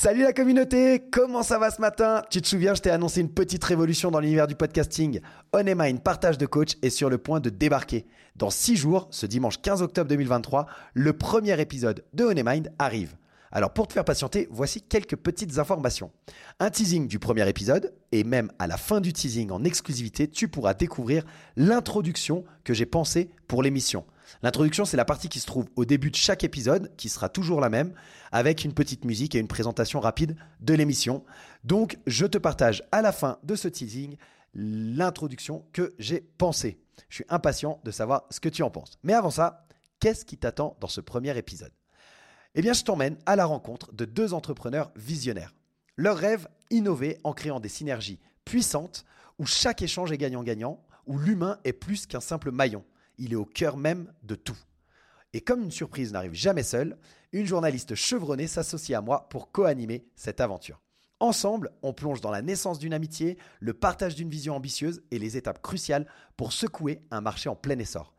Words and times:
Salut 0.00 0.22
la 0.22 0.32
communauté, 0.32 1.02
comment 1.10 1.42
ça 1.42 1.58
va 1.58 1.72
ce 1.72 1.80
matin? 1.80 2.22
Tu 2.30 2.40
te 2.40 2.46
souviens, 2.46 2.72
je 2.72 2.80
t'ai 2.80 2.90
annoncé 2.90 3.20
une 3.20 3.34
petite 3.34 3.64
révolution 3.64 4.12
dans 4.12 4.20
l'univers 4.20 4.46
du 4.46 4.54
podcasting. 4.54 5.18
Mind 5.52 6.04
partage 6.04 6.38
de 6.38 6.46
coach, 6.46 6.74
est 6.82 6.90
sur 6.90 7.10
le 7.10 7.18
point 7.18 7.40
de 7.40 7.50
débarquer. 7.50 8.06
Dans 8.36 8.48
6 8.48 8.76
jours, 8.76 9.08
ce 9.10 9.26
dimanche 9.26 9.60
15 9.60 9.82
octobre 9.82 10.08
2023, 10.08 10.66
le 10.94 11.12
premier 11.14 11.60
épisode 11.60 12.04
de 12.12 12.32
Mind 12.44 12.72
arrive. 12.78 13.16
Alors 13.50 13.72
pour 13.72 13.88
te 13.88 13.92
faire 13.92 14.04
patienter, 14.04 14.48
voici 14.50 14.82
quelques 14.82 15.16
petites 15.16 15.58
informations. 15.58 16.10
Un 16.60 16.70
teasing 16.70 17.08
du 17.08 17.18
premier 17.18 17.48
épisode, 17.48 17.94
et 18.12 18.24
même 18.24 18.52
à 18.58 18.66
la 18.66 18.76
fin 18.76 19.00
du 19.00 19.12
teasing 19.12 19.50
en 19.50 19.64
exclusivité, 19.64 20.28
tu 20.28 20.48
pourras 20.48 20.74
découvrir 20.74 21.24
l'introduction 21.56 22.44
que 22.64 22.74
j'ai 22.74 22.86
pensée 22.86 23.30
pour 23.46 23.62
l'émission. 23.62 24.04
L'introduction, 24.42 24.84
c'est 24.84 24.96
la 24.96 25.06
partie 25.06 25.28
qui 25.28 25.40
se 25.40 25.46
trouve 25.46 25.68
au 25.76 25.84
début 25.84 26.10
de 26.10 26.16
chaque 26.16 26.44
épisode, 26.44 26.94
qui 26.96 27.08
sera 27.08 27.28
toujours 27.28 27.60
la 27.60 27.70
même, 27.70 27.94
avec 28.30 28.64
une 28.64 28.74
petite 28.74 29.04
musique 29.04 29.34
et 29.34 29.38
une 29.38 29.48
présentation 29.48 30.00
rapide 30.00 30.36
de 30.60 30.74
l'émission. 30.74 31.24
Donc, 31.64 31.98
je 32.06 32.26
te 32.26 32.36
partage 32.36 32.82
à 32.92 33.00
la 33.00 33.12
fin 33.12 33.38
de 33.42 33.54
ce 33.54 33.68
teasing 33.68 34.16
l'introduction 34.54 35.64
que 35.72 35.94
j'ai 35.98 36.20
pensée. 36.20 36.78
Je 37.08 37.16
suis 37.16 37.24
impatient 37.28 37.80
de 37.84 37.90
savoir 37.90 38.24
ce 38.30 38.40
que 38.40 38.48
tu 38.48 38.62
en 38.62 38.70
penses. 38.70 38.98
Mais 39.02 39.14
avant 39.14 39.30
ça, 39.30 39.66
qu'est-ce 40.00 40.24
qui 40.24 40.36
t'attend 40.36 40.76
dans 40.80 40.88
ce 40.88 41.00
premier 41.00 41.36
épisode? 41.38 41.72
Eh 42.58 42.60
bien, 42.60 42.72
je 42.72 42.82
t'emmène 42.82 43.16
à 43.24 43.36
la 43.36 43.44
rencontre 43.44 43.92
de 43.92 44.04
deux 44.04 44.34
entrepreneurs 44.34 44.90
visionnaires. 44.96 45.54
Leur 45.94 46.16
rêve, 46.16 46.48
innover 46.70 47.16
en 47.22 47.32
créant 47.32 47.60
des 47.60 47.68
synergies 47.68 48.18
puissantes 48.44 49.04
où 49.38 49.46
chaque 49.46 49.80
échange 49.80 50.10
est 50.10 50.18
gagnant-gagnant, 50.18 50.82
où 51.06 51.18
l'humain 51.18 51.60
est 51.62 51.72
plus 51.72 52.06
qu'un 52.06 52.18
simple 52.18 52.50
maillon 52.50 52.84
il 53.16 53.32
est 53.32 53.36
au 53.36 53.44
cœur 53.44 53.76
même 53.76 54.12
de 54.24 54.34
tout. 54.34 54.58
Et 55.34 55.40
comme 55.40 55.62
une 55.62 55.70
surprise 55.70 56.12
n'arrive 56.12 56.34
jamais 56.34 56.64
seule, 56.64 56.98
une 57.30 57.46
journaliste 57.46 57.94
chevronnée 57.94 58.48
s'associe 58.48 58.98
à 58.98 59.02
moi 59.02 59.28
pour 59.28 59.52
co-animer 59.52 60.08
cette 60.16 60.40
aventure. 60.40 60.80
Ensemble, 61.20 61.70
on 61.82 61.92
plonge 61.92 62.20
dans 62.20 62.32
la 62.32 62.42
naissance 62.42 62.80
d'une 62.80 62.92
amitié, 62.92 63.38
le 63.60 63.72
partage 63.72 64.16
d'une 64.16 64.30
vision 64.30 64.56
ambitieuse 64.56 65.00
et 65.12 65.20
les 65.20 65.36
étapes 65.36 65.62
cruciales 65.62 66.06
pour 66.36 66.52
secouer 66.52 67.02
un 67.12 67.20
marché 67.20 67.48
en 67.48 67.54
plein 67.54 67.78
essor. 67.78 68.14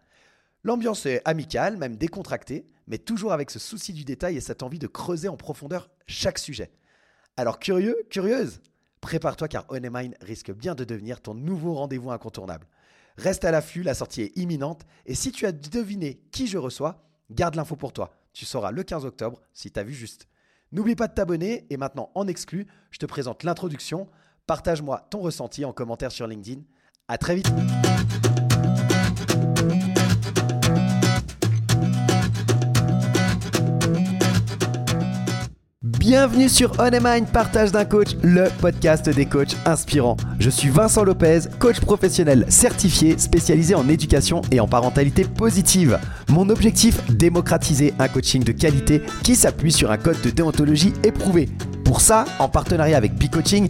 L'ambiance 0.63 1.05
est 1.05 1.21
amicale, 1.25 1.77
même 1.77 1.95
décontractée, 1.95 2.65
mais 2.87 2.97
toujours 2.97 3.31
avec 3.31 3.49
ce 3.49 3.59
souci 3.59 3.93
du 3.93 4.03
détail 4.03 4.35
et 4.35 4.41
cette 4.41 4.63
envie 4.63 4.79
de 4.79 4.87
creuser 4.87 5.29
en 5.29 5.37
profondeur 5.37 5.89
chaque 6.05 6.37
sujet. 6.37 6.71
Alors 7.37 7.59
curieux, 7.59 7.95
curieuse? 8.09 8.59
Prépare-toi 8.99 9.47
car 9.47 9.65
Onemine 9.69 10.15
risque 10.19 10.51
bien 10.51 10.75
de 10.75 10.83
devenir 10.83 11.21
ton 11.21 11.33
nouveau 11.33 11.75
rendez-vous 11.75 12.11
incontournable. 12.11 12.67
Reste 13.15 13.45
à 13.45 13.51
l'affût, 13.51 13.83
la 13.83 13.93
sortie 13.93 14.23
est 14.23 14.37
imminente. 14.37 14.85
Et 15.05 15.15
si 15.15 15.31
tu 15.31 15.45
as 15.45 15.53
deviné 15.53 16.21
qui 16.31 16.47
je 16.47 16.57
reçois, 16.57 17.05
garde 17.31 17.55
l'info 17.55 17.77
pour 17.77 17.93
toi. 17.93 18.11
Tu 18.33 18.45
sauras 18.45 18.71
le 18.71 18.83
15 18.83 19.05
octobre 19.05 19.41
si 19.53 19.71
tu 19.71 19.79
as 19.79 19.83
vu 19.83 19.93
juste. 19.93 20.27
N'oublie 20.71 20.95
pas 20.95 21.07
de 21.07 21.13
t'abonner 21.13 21.65
et 21.69 21.77
maintenant 21.77 22.11
en 22.15 22.27
exclu, 22.27 22.67
je 22.91 22.99
te 22.99 23.05
présente 23.05 23.43
l'introduction. 23.43 24.09
Partage-moi 24.45 25.07
ton 25.09 25.19
ressenti 25.19 25.63
en 25.63 25.71
commentaire 25.71 26.11
sur 26.11 26.27
LinkedIn. 26.27 26.61
À 27.07 27.17
très 27.17 27.35
vite. 27.35 27.47
Bienvenue 36.09 36.49
sur 36.49 36.71
On 36.79 37.25
Partage 37.25 37.71
d'un 37.71 37.85
coach, 37.85 38.15
le 38.23 38.45
podcast 38.61 39.07
des 39.07 39.27
coachs 39.27 39.55
inspirants. 39.67 40.17
Je 40.39 40.49
suis 40.49 40.69
Vincent 40.69 41.03
Lopez, 41.03 41.41
coach 41.59 41.79
professionnel 41.81 42.45
certifié 42.49 43.19
spécialisé 43.19 43.75
en 43.75 43.87
éducation 43.87 44.41
et 44.49 44.59
en 44.59 44.67
parentalité 44.67 45.23
positive. 45.23 45.99
Mon 46.27 46.49
objectif, 46.49 46.99
démocratiser 47.11 47.93
un 47.99 48.07
coaching 48.07 48.43
de 48.43 48.51
qualité 48.51 49.03
qui 49.23 49.35
s'appuie 49.35 49.71
sur 49.71 49.91
un 49.91 49.97
code 49.97 50.19
de 50.21 50.31
déontologie 50.31 50.93
éprouvé. 51.03 51.47
Pour 51.85 52.01
ça, 52.01 52.25
en 52.39 52.49
partenariat 52.49 52.97
avec 52.97 53.13
B-Coaching, 53.13 53.69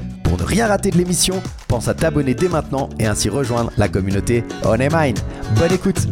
Pour 0.31 0.39
ne 0.39 0.45
rien 0.45 0.67
rater 0.67 0.91
de 0.91 0.97
l'émission, 0.97 1.43
pense 1.67 1.89
à 1.89 1.93
t'abonner 1.93 2.33
dès 2.33 2.47
maintenant 2.47 2.87
et 2.99 3.05
ainsi 3.05 3.27
rejoindre 3.27 3.69
la 3.75 3.89
communauté 3.89 4.45
On 4.63 4.77
Mind. 4.77 5.19
Bonne 5.57 5.73
écoute 5.73 6.07